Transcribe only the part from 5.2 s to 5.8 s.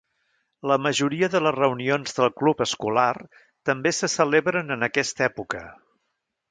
època.